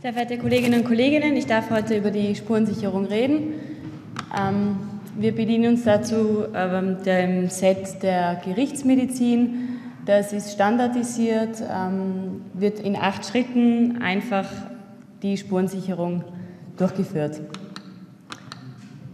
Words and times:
Sehr 0.00 0.12
verehrte 0.12 0.38
Kolleginnen 0.38 0.82
und 0.82 0.86
Kollegen, 0.86 1.36
ich 1.36 1.46
darf 1.46 1.70
heute 1.70 1.96
über 1.96 2.12
die 2.12 2.32
Spurensicherung 2.36 3.06
reden. 3.06 3.54
Ähm, 4.32 4.76
wir 5.16 5.34
bedienen 5.34 5.72
uns 5.72 5.82
dazu 5.82 6.44
ähm, 6.54 6.98
dem 7.04 7.48
Set 7.50 8.00
der 8.04 8.40
Gerichtsmedizin. 8.44 9.80
Das 10.06 10.32
ist 10.32 10.52
standardisiert, 10.52 11.60
ähm, 11.68 12.42
wird 12.54 12.78
in 12.78 12.94
acht 12.94 13.26
Schritten 13.26 14.00
einfach 14.00 14.46
die 15.24 15.36
Spurensicherung 15.36 16.22
durchgeführt. 16.76 17.40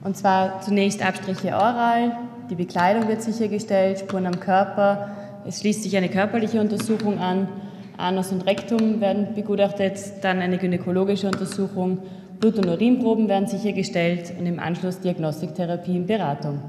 Und 0.03 0.19
zwar 0.19 0.61
zunächst 0.61 1.03
Abstriche 1.03 1.55
oral, 1.55 2.14
die 2.51 2.57
Bekleidung 2.57 3.09
wird 3.09 3.23
sichergestellt, 3.23 4.01
Spuren 4.01 4.27
am 4.27 4.39
Körper, 4.39 5.09
es 5.46 5.61
schließt 5.61 5.82
sich 5.82 5.96
eine 5.96 6.11
körperliche 6.11 6.61
Untersuchung 6.61 7.21
an, 7.21 7.48
Anus 7.96 8.32
und 8.32 8.46
Rektum 8.46 9.00
werden 9.00 9.34
begutachtet, 9.34 9.98
dann 10.22 10.40
eine 10.40 10.58
gynäkologische 10.58 11.29
Untersuchung, 11.29 11.98
Blut- 12.40 12.58
und 12.58 12.66
Urinproben 12.66 13.29
werden 13.29 13.46
sichergestellt 13.46 14.35
und 14.39 14.46
im 14.46 14.58
Anschluss 14.58 15.00
Diagnostik, 15.00 15.54
Therapie 15.54 15.99
und 15.99 16.07
Beratung. 16.07 16.61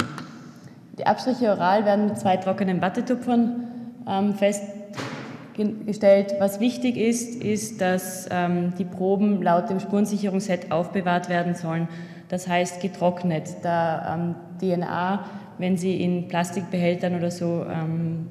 Die 0.97 1.05
Abstriche 1.05 1.49
oral 1.49 1.85
werden 1.85 2.07
mit 2.07 2.19
zwei 2.19 2.37
trockenen 2.37 2.81
Wattetupfern 2.81 3.67
ähm, 4.07 4.35
festgestellt. 4.35 6.35
Was 6.39 6.59
wichtig 6.59 6.95
ist, 6.95 7.43
ist, 7.43 7.81
dass 7.81 8.29
ähm, 8.31 8.73
die 8.77 8.85
Proben 8.85 9.41
laut 9.41 9.69
dem 9.69 9.79
Spurensicherungsset 9.79 10.71
aufbewahrt 10.71 11.27
werden 11.27 11.55
sollen. 11.55 11.87
Das 12.29 12.47
heißt 12.47 12.81
getrocknet, 12.81 13.57
da 13.63 14.15
ähm, 14.15 14.35
DNA, 14.61 15.25
wenn 15.57 15.77
sie 15.77 16.01
in 16.01 16.27
Plastikbehältern 16.27 17.15
oder 17.15 17.31
so 17.31 17.65
ähm, 17.69 18.27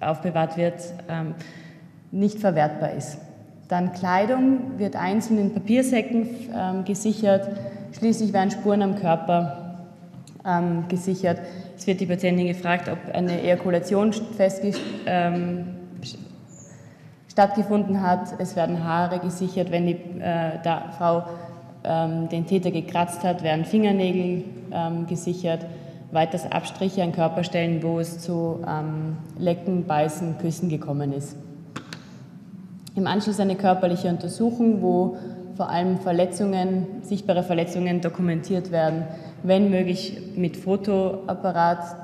aufbewahrt 0.00 0.56
wird, 0.56 0.80
ähm, 1.08 1.34
nicht 2.16 2.38
verwertbar 2.38 2.92
ist. 2.92 3.18
Dann 3.68 3.92
Kleidung 3.92 4.78
wird 4.78 4.96
einzeln 4.96 5.38
in 5.38 5.54
Papiersäcken 5.54 6.28
ähm, 6.54 6.84
gesichert. 6.84 7.48
Schließlich 7.92 8.32
werden 8.32 8.50
Spuren 8.50 8.82
am 8.82 8.96
Körper 8.96 9.86
ähm, 10.46 10.84
gesichert. 10.88 11.40
Es 11.76 11.86
wird 11.86 12.00
die 12.00 12.06
Patientin 12.06 12.46
gefragt, 12.46 12.88
ob 12.88 12.98
eine 13.14 13.42
Ejakulation 13.42 14.12
ähm, 15.06 15.64
stattgefunden 17.28 18.02
hat. 18.02 18.34
Es 18.38 18.56
werden 18.56 18.84
Haare 18.84 19.18
gesichert. 19.18 19.70
Wenn 19.70 19.86
die 19.86 19.98
äh, 20.20 20.58
Frau 20.96 21.24
ähm, 21.84 22.28
den 22.28 22.46
Täter 22.46 22.70
gekratzt 22.70 23.24
hat, 23.24 23.42
werden 23.42 23.64
Fingernägel 23.64 24.44
ähm, 24.72 25.06
gesichert. 25.06 25.66
Weiters 26.12 26.50
Abstriche 26.50 27.02
an 27.02 27.12
Körperstellen, 27.12 27.82
wo 27.82 27.98
es 27.98 28.20
zu 28.20 28.64
ähm, 28.66 29.16
Lecken, 29.38 29.86
Beißen, 29.86 30.38
Küssen 30.38 30.68
gekommen 30.68 31.12
ist. 31.12 31.36
Im 32.96 33.06
Anschluss 33.06 33.38
eine 33.40 33.56
körperliche 33.56 34.08
Untersuchung, 34.08 34.80
wo 34.80 35.18
vor 35.54 35.68
allem 35.68 35.98
Verletzungen, 35.98 36.86
sichtbare 37.02 37.42
Verletzungen 37.42 38.00
dokumentiert 38.00 38.72
werden, 38.72 39.04
wenn 39.42 39.70
möglich 39.70 40.18
mit 40.34 40.56
Fotoapparat 40.56 41.94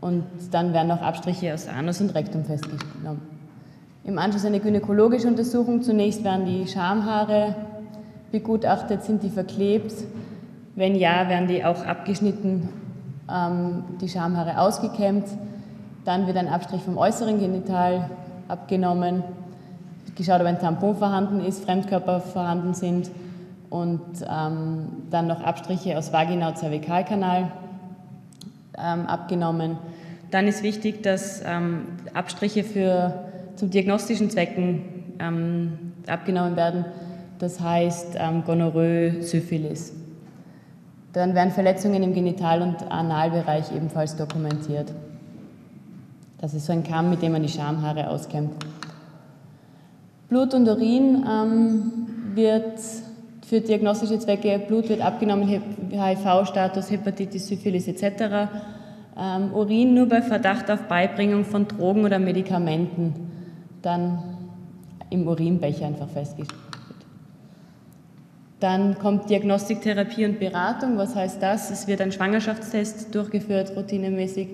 und 0.00 0.24
dann 0.52 0.72
werden 0.72 0.90
auch 0.90 1.02
Abstriche 1.02 1.52
aus 1.52 1.68
Anus 1.68 2.00
und 2.00 2.14
Rektum 2.14 2.44
festgenommen. 2.44 3.20
Im 4.04 4.18
Anschluss 4.18 4.46
eine 4.46 4.60
gynäkologische 4.60 5.28
Untersuchung. 5.28 5.82
Zunächst 5.82 6.24
werden 6.24 6.46
die 6.46 6.66
Schamhaare 6.66 7.54
begutachtet, 8.32 9.02
sind 9.02 9.22
die 9.22 9.30
verklebt? 9.30 9.92
Wenn 10.76 10.94
ja, 10.94 11.28
werden 11.28 11.46
die 11.46 11.62
auch 11.62 11.84
abgeschnitten, 11.84 12.70
ähm, 13.30 13.84
die 14.00 14.08
Schamhaare 14.08 14.58
ausgekämmt. 14.60 15.26
Dann 16.06 16.26
wird 16.26 16.38
ein 16.38 16.48
Abstrich 16.48 16.82
vom 16.82 16.96
äußeren 16.96 17.38
Genital 17.38 18.08
abgenommen 18.48 19.22
geschaut, 20.16 20.40
ob 20.40 20.46
ein 20.46 20.58
Tampon 20.58 20.96
vorhanden 20.96 21.40
ist, 21.40 21.64
Fremdkörper 21.64 22.20
vorhanden 22.20 22.74
sind 22.74 23.10
und 23.70 24.00
ähm, 24.22 24.88
dann 25.10 25.26
noch 25.26 25.42
Abstriche 25.42 25.98
aus 25.98 26.12
Vagina 26.12 26.48
und 26.48 26.58
Cervikalkanal 26.58 27.50
ähm, 28.78 29.06
abgenommen. 29.06 29.76
Dann 30.30 30.46
ist 30.46 30.62
wichtig, 30.62 31.02
dass 31.02 31.42
ähm, 31.44 31.86
Abstriche 32.12 32.64
für, 32.64 33.24
zu 33.56 33.66
diagnostischen 33.66 34.30
Zwecken 34.30 34.82
ähm, 35.18 35.78
abgenommen 36.06 36.56
werden, 36.56 36.84
das 37.38 37.60
heißt 37.60 38.16
ähm, 38.18 38.44
Gonorrhoe, 38.44 39.22
Syphilis. 39.22 39.92
Dann 41.12 41.34
werden 41.34 41.52
Verletzungen 41.52 42.02
im 42.02 42.12
Genital- 42.12 42.62
und 42.62 42.90
Analbereich 42.90 43.70
ebenfalls 43.74 44.16
dokumentiert. 44.16 44.92
Das 46.38 46.54
ist 46.54 46.66
so 46.66 46.72
ein 46.72 46.82
Kamm, 46.82 47.10
mit 47.10 47.22
dem 47.22 47.32
man 47.32 47.42
die 47.42 47.48
Schamhaare 47.48 48.08
auskämmt. 48.10 48.52
Blut 50.34 50.52
und 50.52 50.66
Urin 50.66 51.24
ähm, 51.30 51.92
wird 52.34 52.80
für 53.46 53.60
diagnostische 53.60 54.18
Zwecke, 54.18 54.58
Blut 54.66 54.88
wird 54.88 55.00
abgenommen, 55.00 55.46
HIV-Status, 55.48 56.90
Hepatitis, 56.90 57.46
Syphilis 57.46 57.86
etc. 57.86 58.50
Ähm, 59.16 59.52
Urin 59.54 59.94
nur 59.94 60.08
bei 60.08 60.22
Verdacht 60.22 60.72
auf 60.72 60.88
Beibringung 60.88 61.44
von 61.44 61.68
Drogen 61.68 62.04
oder 62.04 62.18
Medikamenten, 62.18 63.14
dann 63.80 64.18
im 65.08 65.28
Urinbecher 65.28 65.86
einfach 65.86 66.08
festgestellt. 66.08 66.60
Dann 68.58 68.98
kommt 68.98 69.30
Diagnostik, 69.30 69.82
Therapie 69.82 70.24
und 70.24 70.40
Beratung. 70.40 70.98
Was 70.98 71.14
heißt 71.14 71.40
das? 71.40 71.70
Es 71.70 71.86
wird 71.86 72.00
ein 72.00 72.10
Schwangerschaftstest 72.10 73.14
durchgeführt, 73.14 73.76
routinemäßig. 73.76 74.48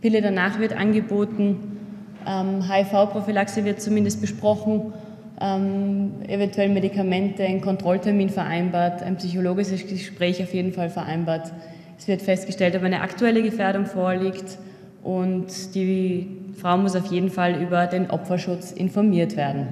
Pille 0.00 0.22
danach 0.22 0.60
wird 0.60 0.72
angeboten. 0.72 1.80
Ähm, 2.24 2.62
HIV-Prophylaxe 2.70 3.64
wird 3.64 3.80
zumindest 3.80 4.20
besprochen 4.20 4.92
ähm, 5.40 6.12
eventuell 6.28 6.68
Medikamente, 6.68 7.44
ein 7.44 7.60
Kontrolltermin 7.60 8.30
vereinbart, 8.30 9.02
ein 9.02 9.16
psychologisches 9.16 9.86
Gespräch 9.86 10.42
auf 10.42 10.54
jeden 10.54 10.72
Fall 10.72 10.90
vereinbart. 10.90 11.52
Es 11.98 12.08
wird 12.08 12.22
festgestellt, 12.22 12.74
ob 12.76 12.82
eine 12.82 13.00
aktuelle 13.00 13.42
Gefährdung 13.42 13.86
vorliegt 13.86 14.58
und 15.02 15.74
die 15.74 16.28
Frau 16.60 16.78
muss 16.78 16.96
auf 16.96 17.06
jeden 17.06 17.30
Fall 17.30 17.60
über 17.62 17.86
den 17.86 18.10
Opferschutz 18.10 18.72
informiert 18.72 19.36
werden. 19.36 19.68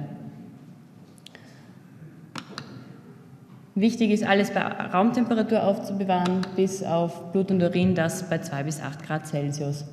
Wichtig 3.77 4.11
ist, 4.11 4.23
alles 4.25 4.51
bei 4.51 4.61
Raumtemperatur 4.61 5.61
aufzubewahren, 5.61 6.41
bis 6.55 6.81
auf 6.81 7.33
Blut 7.33 7.51
und 7.51 7.61
Urin, 7.61 7.93
das 7.93 8.29
bei 8.29 8.37
2 8.37 8.63
bis 8.63 8.81
8 8.81 9.05
Grad 9.05 9.27
Celsius. 9.27 9.83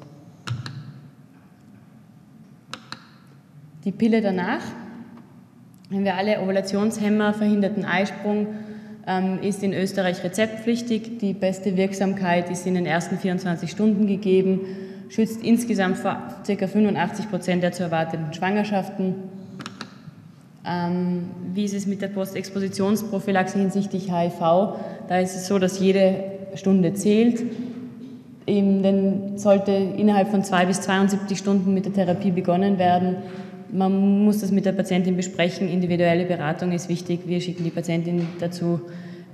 Die 3.84 3.91
Pille 3.91 4.21
danach 4.21 4.62
wenn 5.92 6.04
wir 6.04 6.16
alle 6.16 6.41
Ovulationshemmer 6.41 7.34
verhinderten 7.34 7.84
Eisprung 7.84 8.47
ähm, 9.06 9.41
ist 9.42 9.62
in 9.62 9.75
Österreich 9.75 10.25
rezeptpflichtig. 10.25 11.19
Die 11.19 11.34
beste 11.34 11.76
Wirksamkeit 11.76 12.50
ist 12.50 12.66
in 12.66 12.75
den 12.75 12.86
ersten 12.86 13.19
24 13.19 13.70
Stunden 13.70 14.06
gegeben, 14.06 14.60
schützt 15.10 15.42
insgesamt 15.42 15.98
vor 15.98 16.16
ca. 16.47 16.66
85 16.66 17.28
Prozent 17.28 17.62
der 17.62 17.72
zu 17.72 17.82
erwartenden 17.82 18.32
Schwangerschaften. 18.32 19.16
Ähm, 20.66 21.25
wie 21.53 21.64
ist 21.64 21.75
es 21.75 21.86
mit 21.86 22.00
der 22.00 22.09
Postexpositionsprophylaxe 22.09 23.59
hinsichtlich 23.59 24.10
HIV? 24.10 24.38
Da 25.09 25.19
ist 25.19 25.36
es 25.36 25.47
so, 25.47 25.59
dass 25.59 25.78
jede 25.78 26.24
Stunde 26.54 26.94
zählt. 26.94 27.42
Eben, 28.47 29.36
sollte 29.36 29.72
innerhalb 29.72 30.28
von 30.28 30.42
zwei 30.42 30.64
bis 30.64 30.80
72 30.80 31.36
Stunden 31.36 31.74
mit 31.74 31.84
der 31.84 31.92
Therapie 31.92 32.30
begonnen 32.30 32.78
werden. 32.78 33.16
Man 33.75 34.27
muss 34.27 34.41
das 34.41 34.50
mit 34.50 34.66
der 34.66 34.72
Patientin 34.72 35.16
besprechen. 35.16 35.66
Individuelle 35.66 36.27
Beratung 36.27 36.72
ist 36.72 36.91
wichtig. 36.91 37.21
Wir 37.25 37.41
schicken 37.41 37.65
die 37.65 37.71
Patientin 37.71 38.27
dazu 38.38 38.83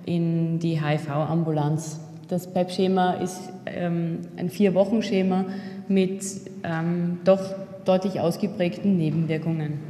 in 0.06 0.60
die 0.60 0.80
HIV-Ambulanz. 0.80 1.98
Das 2.28 2.46
PEP-Schema 2.46 3.14
ist 3.14 3.50
ähm, 3.66 4.20
ein 4.36 4.48
Vier-Wochen-Schema 4.48 5.46
mit 5.88 6.22
ähm, 6.62 7.18
doch 7.24 7.40
deutlich 7.84 8.20
ausgeprägten 8.20 8.96
Nebenwirkungen. 8.96 9.80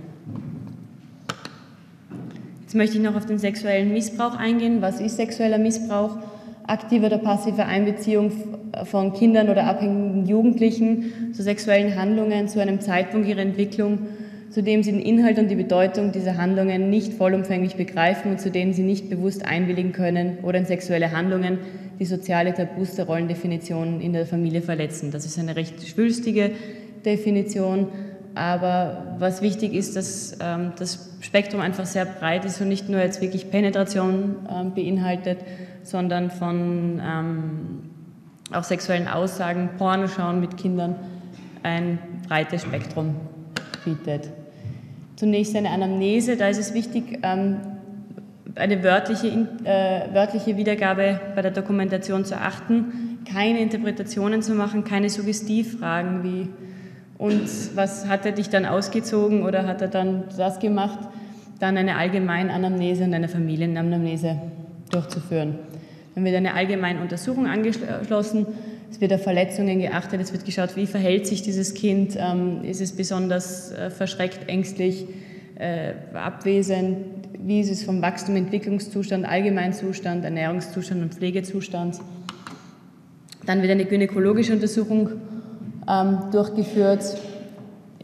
Jetzt 2.62 2.74
möchte 2.74 2.96
ich 2.96 3.02
noch 3.02 3.16
auf 3.16 3.26
den 3.26 3.38
sexuellen 3.38 3.92
Missbrauch 3.92 4.34
eingehen. 4.34 4.80
Was 4.80 4.98
ist 5.00 5.16
sexueller 5.16 5.58
Missbrauch? 5.58 6.16
Aktive 6.66 7.06
oder 7.06 7.18
passive 7.18 7.66
Einbeziehung 7.66 8.32
von 8.84 9.12
Kindern 9.12 9.50
oder 9.50 9.64
abhängigen 9.64 10.26
Jugendlichen 10.26 11.34
zu 11.34 11.42
sexuellen 11.42 11.96
Handlungen 11.96 12.48
zu 12.48 12.60
einem 12.62 12.80
Zeitpunkt 12.80 13.26
ihrer 13.26 13.40
Entwicklung, 13.40 14.00
zu 14.50 14.62
dem 14.62 14.82
sie 14.82 14.92
den 14.92 15.00
Inhalt 15.00 15.38
und 15.38 15.48
die 15.48 15.56
Bedeutung 15.56 16.12
dieser 16.12 16.36
Handlungen 16.36 16.88
nicht 16.90 17.14
vollumfänglich 17.14 17.76
begreifen 17.76 18.32
und 18.32 18.40
zu 18.40 18.50
denen 18.50 18.72
sie 18.72 18.82
nicht 18.82 19.10
bewusst 19.10 19.44
einwilligen 19.44 19.92
können 19.92 20.38
oder 20.42 20.58
in 20.58 20.66
sexuelle 20.66 21.12
Handlungen, 21.12 21.58
die 21.98 22.06
soziale 22.06 22.54
Tabus 22.54 22.94
der 22.94 23.06
Rollendefinition 23.06 24.00
in 24.00 24.12
der 24.12 24.26
Familie 24.26 24.62
verletzen. 24.62 25.10
Das 25.10 25.26
ist 25.26 25.38
eine 25.38 25.56
recht 25.56 25.86
schwülstige 25.86 26.52
Definition, 27.04 27.88
aber 28.34 29.16
was 29.18 29.42
wichtig 29.42 29.74
ist, 29.74 29.96
dass 29.96 30.38
ähm, 30.40 30.72
das 30.78 31.16
Spektrum 31.20 31.60
einfach 31.60 31.86
sehr 31.86 32.04
breit 32.04 32.44
ist 32.44 32.60
und 32.60 32.68
nicht 32.68 32.88
nur 32.88 33.00
jetzt 33.00 33.20
wirklich 33.20 33.50
Penetration 33.50 34.36
ähm, 34.50 34.74
beinhaltet, 34.74 35.38
sondern 35.82 36.30
von 36.30 37.02
ähm, 37.04 37.82
auch 38.52 38.64
sexuellen 38.64 39.08
Aussagen, 39.08 39.70
Pornoschauen 39.76 40.40
mit 40.40 40.56
Kindern 40.56 40.94
ein 41.62 41.98
breites 42.28 42.62
Spektrum 42.62 43.16
bietet. 43.84 44.30
Zunächst 45.18 45.56
eine 45.56 45.70
Anamnese, 45.70 46.36
da 46.36 46.46
ist 46.46 46.60
es 46.60 46.74
wichtig, 46.74 47.18
ähm, 47.24 47.56
eine 48.54 48.84
wörtliche, 48.84 49.26
äh, 49.64 50.14
wörtliche 50.14 50.56
Wiedergabe 50.56 51.18
bei 51.34 51.42
der 51.42 51.50
Dokumentation 51.50 52.24
zu 52.24 52.36
achten, 52.36 53.18
keine 53.28 53.58
Interpretationen 53.58 54.42
zu 54.42 54.54
machen, 54.54 54.84
keine 54.84 55.10
Suggestivfragen 55.10 56.22
wie 56.22 56.48
und 57.18 57.48
was 57.74 58.06
hat 58.06 58.26
er 58.26 58.32
dich 58.32 58.48
dann 58.48 58.64
ausgezogen 58.64 59.42
oder 59.42 59.66
hat 59.66 59.82
er 59.82 59.88
dann 59.88 60.22
das 60.36 60.60
gemacht, 60.60 61.00
dann 61.58 61.76
eine 61.76 61.96
Allgemeinanamnese 61.96 63.02
und 63.02 63.12
eine 63.12 63.28
Familienanamnese 63.28 64.36
durchzuführen. 64.92 65.58
Dann 66.14 66.24
wird 66.24 66.36
eine 66.36 66.54
allgemeine 66.54 67.00
Untersuchung 67.00 67.48
angeschlossen, 67.48 68.46
es 68.90 69.00
wird 69.00 69.12
auf 69.12 69.22
Verletzungen 69.22 69.80
geachtet, 69.80 70.20
es 70.20 70.32
wird 70.32 70.44
geschaut, 70.44 70.76
wie 70.76 70.86
verhält 70.86 71.26
sich 71.26 71.42
dieses 71.42 71.74
Kind, 71.74 72.16
ähm, 72.18 72.64
ist 72.64 72.80
es 72.80 72.92
besonders 72.92 73.70
äh, 73.72 73.90
verschreckt, 73.90 74.48
ängstlich, 74.48 75.06
äh, 75.56 75.92
abwesend, 76.14 76.98
wie 77.38 77.60
ist 77.60 77.70
es 77.70 77.82
vom 77.82 78.00
Wachstum, 78.00 78.36
Entwicklungszustand, 78.36 79.26
Allgemeinzustand, 79.26 80.24
Ernährungszustand 80.24 81.02
und 81.02 81.14
Pflegezustand. 81.14 81.98
Dann 83.46 83.62
wird 83.62 83.70
eine 83.70 83.84
gynäkologische 83.84 84.52
Untersuchung 84.52 85.10
ähm, 85.88 86.18
durchgeführt, 86.32 87.16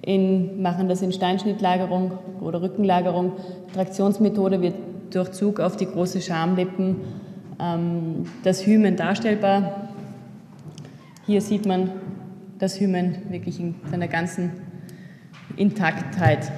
in, 0.02 0.60
machen 0.60 0.88
das 0.88 1.02
in 1.02 1.12
Steinschnittlagerung 1.12 2.12
oder 2.40 2.60
Rückenlagerung. 2.60 3.32
Traktionsmethode 3.74 4.60
wird 4.60 4.74
durch 5.10 5.32
Zug 5.32 5.60
auf 5.60 5.76
die 5.76 5.86
große 5.86 6.20
Schamlippen 6.20 6.96
ähm, 7.60 8.26
das 8.42 8.66
Hymen 8.66 8.96
darstellbar. 8.96 9.93
Hier 11.26 11.40
sieht 11.40 11.64
man 11.64 11.90
das 12.58 12.78
Hymen 12.78 13.16
wirklich 13.30 13.58
in 13.58 13.76
seiner 13.90 14.08
ganzen 14.08 14.52
Intaktheit. 15.56 16.52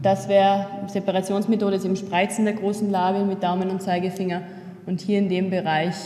Das 0.00 0.28
wäre 0.28 0.68
Separationsmethode 0.86 1.74
ist 1.74 1.84
im 1.84 1.96
Spreizen 1.96 2.44
der 2.44 2.54
großen 2.54 2.88
Label 2.88 3.24
mit 3.24 3.42
Daumen 3.42 3.68
und 3.70 3.82
Zeigefinger. 3.82 4.42
Und 4.86 5.00
hier 5.00 5.18
in 5.18 5.28
dem 5.28 5.50
Bereich 5.50 5.96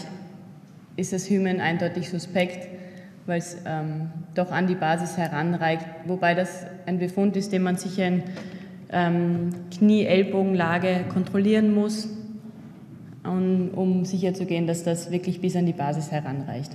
ist 0.97 1.13
das 1.13 1.29
Hymen 1.29 1.61
eindeutig 1.61 2.09
suspekt, 2.09 2.69
weil 3.27 3.39
es 3.39 3.59
ähm, 3.67 4.11
doch 4.35 4.51
an 4.51 4.67
die 4.67 4.75
Basis 4.75 5.19
heranreicht. 5.19 5.85
Wobei 6.07 6.35
das 6.35 6.65
ein 6.87 6.99
Befund 6.99 7.37
ist, 7.37 7.53
den 7.53 7.65
man 7.65 7.77
sicher 7.77 8.07
in 8.07 8.23
ähm, 8.91 9.51
Knie-Ellbogenlage 9.77 11.05
kontrollieren 11.13 11.75
muss, 11.75 12.09
um, 13.25 13.71
um 13.75 14.05
sicherzugehen, 14.05 14.67
dass 14.67 14.85
das 14.85 15.11
wirklich 15.11 15.41
bis 15.41 15.57
an 15.57 15.67
die 15.67 15.73
Basis 15.73 16.11
heranreicht. 16.11 16.73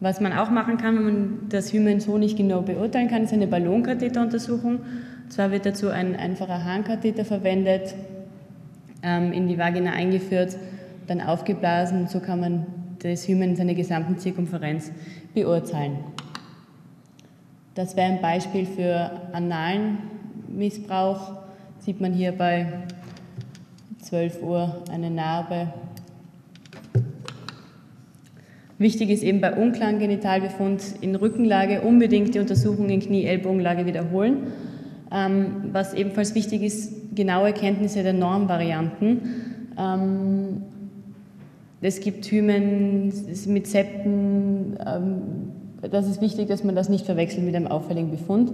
Was 0.00 0.20
man 0.20 0.32
auch 0.34 0.50
machen 0.50 0.76
kann, 0.76 0.96
wenn 0.96 1.04
man 1.04 1.38
das 1.48 1.72
Hymen 1.72 2.00
so 2.00 2.18
nicht 2.18 2.36
genau 2.36 2.60
beurteilen 2.60 3.08
kann, 3.08 3.24
ist 3.24 3.32
eine 3.32 3.46
Ballonkatheteruntersuchung. 3.46 4.80
Zwar 5.30 5.50
wird 5.50 5.64
dazu 5.64 5.88
ein 5.88 6.14
einfacher 6.14 6.64
Harnkatheter 6.64 7.24
verwendet, 7.24 7.94
ähm, 9.02 9.32
in 9.32 9.48
die 9.48 9.58
Vagina 9.58 9.92
eingeführt, 9.92 10.56
dann 11.06 11.20
aufgeblasen. 11.20 12.08
So 12.08 12.20
kann 12.20 12.40
man 12.40 12.66
das 13.02 13.26
Hymen 13.26 13.50
in 13.50 13.56
seiner 13.56 13.74
gesamten 13.74 14.18
Zirkumferenz 14.18 14.92
beurteilen. 15.34 15.98
Das 17.74 17.96
wäre 17.96 18.12
ein 18.12 18.20
Beispiel 18.20 18.66
für 18.66 19.10
analen 19.32 19.98
Missbrauch. 20.48 21.32
Sieht 21.78 22.00
man 22.00 22.12
hier 22.12 22.32
bei 22.32 22.66
12 24.06 24.40
Uhr 24.42 24.82
eine 24.88 25.10
Narbe. 25.10 25.66
Wichtig 28.78 29.10
ist 29.10 29.24
eben 29.24 29.40
bei 29.40 29.52
unklaren 29.52 29.98
Genitalbefund 29.98 30.80
in 31.00 31.16
Rückenlage 31.16 31.80
unbedingt 31.80 32.32
die 32.34 32.38
Untersuchung 32.38 32.88
in 32.88 33.00
Knie-Ellbogenlage 33.00 33.84
wiederholen. 33.84 34.52
Ähm, 35.10 35.70
was 35.72 35.92
ebenfalls 35.92 36.36
wichtig 36.36 36.62
ist, 36.62 37.16
genaue 37.16 37.52
Kenntnisse 37.52 38.04
der 38.04 38.12
Normvarianten. 38.12 39.22
Ähm, 39.76 40.62
es 41.80 41.98
gibt 41.98 42.30
Hymen 42.30 43.12
mit 43.46 43.66
Septen. 43.66 44.78
Ähm, 44.86 45.22
das 45.90 46.06
ist 46.06 46.20
wichtig, 46.20 46.46
dass 46.46 46.62
man 46.62 46.76
das 46.76 46.88
nicht 46.88 47.06
verwechselt 47.06 47.44
mit 47.44 47.56
einem 47.56 47.66
auffälligen 47.66 48.12
Befund. 48.12 48.52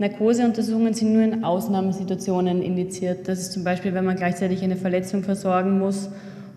Narkoseuntersuchungen 0.00 0.94
sind 0.94 1.12
nur 1.12 1.22
in 1.22 1.44
Ausnahmesituationen 1.44 2.62
indiziert. 2.62 3.28
Das 3.28 3.38
ist 3.38 3.52
zum 3.52 3.64
Beispiel, 3.64 3.92
wenn 3.92 4.06
man 4.06 4.16
gleichzeitig 4.16 4.62
eine 4.62 4.76
Verletzung 4.76 5.22
versorgen 5.22 5.78
muss 5.78 6.08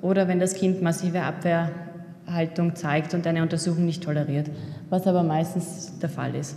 oder 0.01 0.29
wenn 0.29 0.39
das 0.39 0.53
Kind 0.53 0.81
massive 0.81 1.21
Abwehrhaltung 1.23 2.77
zeigt 2.77 3.13
und 3.13 3.27
eine 3.27 3.41
Untersuchung 3.41 3.85
nicht 3.85 4.01
toleriert, 4.01 4.49
was 4.89 5.05
aber 5.07 5.23
meistens 5.23 5.99
der 5.99 6.07
Fall 6.07 6.35
ist. 6.35 6.55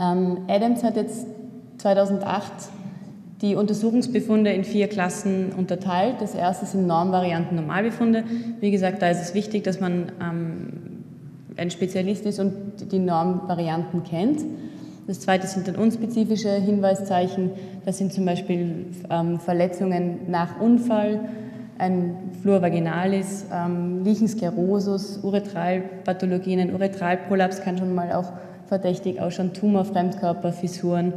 Ähm, 0.00 0.38
Adams 0.48 0.82
hat 0.82 0.96
jetzt 0.96 1.26
2008 1.76 2.50
die 3.42 3.56
Untersuchungsbefunde 3.56 4.50
in 4.54 4.64
vier 4.64 4.88
Klassen 4.88 5.52
unterteilt. 5.52 6.14
Das 6.20 6.34
erste 6.34 6.64
sind 6.64 6.86
Normvarianten 6.86 7.56
Normalbefunde. 7.56 8.24
Wie 8.60 8.70
gesagt, 8.70 9.02
da 9.02 9.10
ist 9.10 9.20
es 9.20 9.34
wichtig, 9.34 9.64
dass 9.64 9.80
man 9.80 10.12
ähm, 10.18 10.72
ein 11.58 11.70
Spezialist 11.70 12.24
ist 12.24 12.40
und 12.40 12.54
die 12.90 12.98
Normvarianten 12.98 14.02
kennt. 14.02 14.40
Das 15.08 15.20
zweite 15.20 15.46
sind 15.46 15.66
dann 15.66 15.76
unspezifische 15.76 16.50
Hinweiszeichen. 16.50 17.52
Das 17.86 17.96
sind 17.96 18.12
zum 18.12 18.26
Beispiel 18.26 18.84
ähm, 19.08 19.40
Verletzungen 19.40 20.30
nach 20.30 20.60
Unfall, 20.60 21.20
ein 21.78 22.14
Flur 22.42 22.60
vaginalis, 22.60 23.46
ähm, 23.50 24.04
Lichensklerosus, 24.04 25.20
Uretralpathologien, 25.22 26.60
ein 26.60 26.74
Uretralprolaps 26.74 27.62
kann 27.62 27.78
schon 27.78 27.94
mal 27.94 28.12
auch 28.12 28.32
verdächtig 28.66 29.18
ausschauen, 29.18 29.54
Tumor, 29.54 29.86
Fremdkörper, 29.86 30.52
Fissuren 30.52 31.14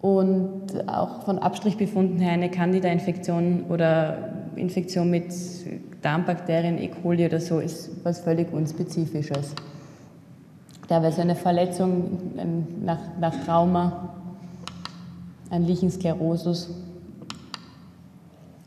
und 0.00 0.88
auch 0.88 1.24
von 1.24 1.40
Abstrichbefunden 1.40 2.20
her 2.20 2.32
eine 2.32 2.50
Candida-Infektion 2.50 3.64
oder 3.68 4.30
Infektion 4.56 5.10
mit 5.10 5.26
Darmbakterien, 6.00 6.78
E. 6.78 6.88
coli 6.88 7.26
oder 7.26 7.40
so 7.40 7.58
ist 7.58 7.90
was 8.02 8.20
völlig 8.20 8.50
Unspezifisches. 8.50 9.54
Teilweise 10.92 11.22
eine 11.22 11.36
Verletzung 11.36 12.18
nach, 12.84 12.98
nach 13.18 13.34
Trauma, 13.46 14.10
ein 15.48 15.64
Lichensklerosus. 15.64 16.68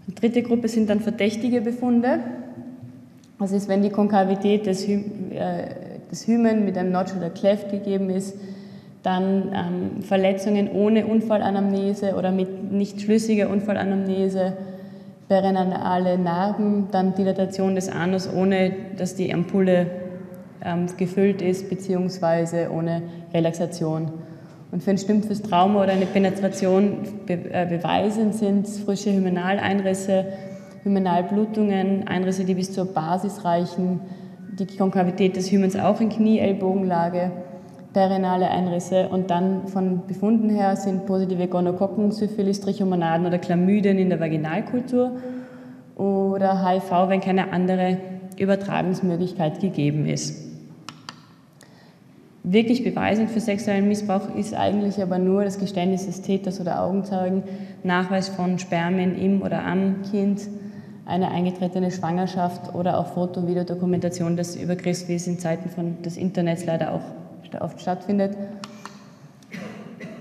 Die 0.07 0.15
dritte 0.15 0.41
Gruppe 0.41 0.67
sind 0.67 0.89
dann 0.89 1.01
verdächtige 1.01 1.61
Befunde. 1.61 2.21
Das 3.37 3.51
ist, 3.51 3.67
wenn 3.67 3.83
die 3.83 3.91
Konkavität 3.91 4.65
des, 4.65 4.89
äh, 4.89 4.95
des 6.09 6.25
Hymen 6.25 6.65
mit 6.65 6.79
einem 6.79 6.91
Notch 6.91 7.15
oder 7.15 7.29
Cleft 7.29 7.69
gegeben 7.69 8.09
ist, 8.09 8.35
dann 9.03 9.51
ähm, 9.53 10.01
Verletzungen 10.01 10.71
ohne 10.71 11.05
Unfallanamnese 11.05 12.15
oder 12.15 12.31
mit 12.31 12.71
nicht 12.71 13.01
schlüssiger 13.01 13.51
Unfallanamnese, 13.51 14.53
perineale 15.27 16.17
Narben, 16.17 16.87
dann 16.89 17.13
Dilatation 17.13 17.75
des 17.75 17.87
Anus, 17.87 18.27
ohne 18.27 18.71
dass 18.97 19.13
die 19.13 19.31
Ampulle 19.31 19.81
ähm, 19.81 20.04
gefüllt 20.97 21.41
ist, 21.41 21.69
beziehungsweise 21.69 22.69
ohne 22.71 23.03
Relaxation. 23.33 24.11
Und 24.71 24.83
für 24.83 24.91
ein 24.91 24.97
stumpfes 24.97 25.41
Trauma 25.41 25.83
oder 25.83 25.93
eine 25.93 26.05
Penetration 26.05 26.97
be 27.25 27.33
äh, 27.51 27.65
beweisend 27.69 28.35
sind 28.35 28.67
frische 28.67 29.11
Hymenaleinrisse, 29.11 30.25
Hymenalblutungen, 30.83 32.07
Einrisse, 32.07 32.45
die 32.45 32.55
bis 32.55 32.73
zur 32.73 32.85
Basis 32.85 33.45
reichen, 33.45 34.01
die 34.59 34.65
Konkavität 34.65 35.35
des 35.35 35.51
Hymens 35.51 35.75
auch 35.75 36.01
in 36.01 36.09
Knie-Ellbogenlage 36.09 37.31
perinale 37.93 38.49
Einrisse 38.49 39.07
und 39.07 39.29
dann 39.29 39.69
von 39.69 40.05
Befunden 40.05 40.49
her 40.49 40.75
sind 40.75 41.05
positive 41.05 41.47
Gonokokken, 41.47 42.11
Syphilis, 42.11 42.59
Trichomonaden 42.59 43.25
oder 43.25 43.37
Chlamydien 43.37 43.97
in 43.97 44.09
der 44.09 44.19
Vaginalkultur 44.19 45.11
oder 45.95 46.67
HIV, 46.67 46.91
wenn 47.07 47.21
keine 47.21 47.53
andere 47.53 47.97
Übertragungsmöglichkeit 48.37 49.61
gegeben 49.61 50.05
ist. 50.05 50.44
Wirklich 52.47 52.83
beweisend 52.83 53.31
für 53.31 53.39
sexuellen 53.39 53.87
Missbrauch 53.87 54.35
ist 54.35 54.53
eigentlich 54.53 55.01
aber 55.01 55.17
nur 55.17 55.43
das 55.43 55.57
Geständnis 55.57 56.05
des 56.05 56.21
Täters 56.21 56.61
oder 56.61 56.83
Augenzeugen, 56.83 57.41
Nachweis 57.83 58.29
von 58.29 58.59
Spermien 58.59 59.17
im 59.17 59.41
oder 59.41 59.65
am 59.65 60.03
Kind, 60.11 60.41
eine 61.07 61.31
eingetretene 61.31 61.89
Schwangerschaft 61.89 62.75
oder 62.75 62.99
auch 62.99 63.07
Foto- 63.07 63.39
und 63.39 63.47
Videodokumentation 63.47 64.37
des 64.37 64.55
Übergriffs, 64.57 65.07
wie 65.07 65.15
es 65.15 65.25
in 65.25 65.39
Zeiten 65.39 65.69
von 65.69 66.03
des 66.03 66.17
Internets 66.17 66.67
leider 66.67 66.93
auch 66.93 67.01
oft 67.61 67.81
stattfindet. 67.81 68.37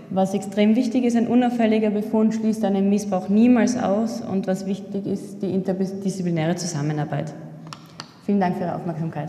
Was 0.09 0.33
extrem 0.33 0.77
wichtig 0.77 1.05
ist, 1.05 1.19
ein 1.19 1.27
unauffälliger 1.27 1.91
Befund 1.91 2.33
schließt 2.35 2.65
einen 2.65 2.89
Missbrauch 2.89 3.29
niemals 3.29 3.77
aus 3.77 4.23
und 4.23 4.47
was 4.47 4.65
wichtig 4.65 5.07
ist, 5.07 5.43
die 5.43 5.51
interdisziplinäre 5.51 6.57
Zusammenarbeit. 6.57 7.35
Vielen 8.25 8.41
Dank 8.41 8.57
für 8.57 8.63
Ihre 8.63 8.77
Aufmerksamkeit. 8.77 9.29